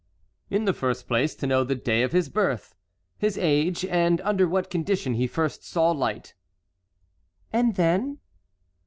"In 0.49 0.65
the 0.65 0.73
first 0.73 1.07
place 1.07 1.35
to 1.35 1.45
know 1.45 1.63
the 1.63 1.75
day 1.75 2.01
of 2.01 2.11
his 2.11 2.27
birth, 2.27 2.73
his 3.19 3.37
age, 3.37 3.85
and 3.85 4.19
under 4.21 4.47
what 4.47 4.71
condition 4.71 5.13
he 5.13 5.27
first 5.27 5.63
saw 5.63 5.91
light." 5.91 6.33
"And 7.53 7.75
then?" 7.75 8.17